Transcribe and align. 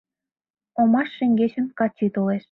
Омаш 0.81 1.09
шеҥгечын 1.17 1.65
Качи 1.77 2.07
толеш. 2.13 2.39